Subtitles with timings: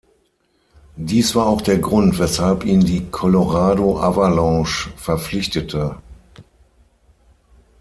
[0.97, 5.95] Dies war auch der Grund weshalb ihn die Colorado Avalanche verpflichtete.